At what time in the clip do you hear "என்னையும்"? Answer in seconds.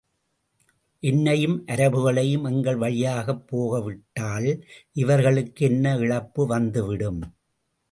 1.03-1.63